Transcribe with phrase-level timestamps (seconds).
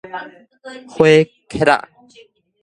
[0.89, 1.03] 火
[1.47, 1.89] 戛仔